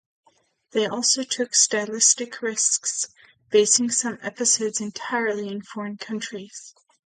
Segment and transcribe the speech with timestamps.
[0.71, 3.07] They also took stylistic risks,
[3.51, 6.73] basing some episodes entirely in foreign countries.